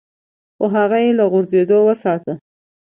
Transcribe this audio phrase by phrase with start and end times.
[0.57, 2.33] خو هغه يې له غورځېدو وساته.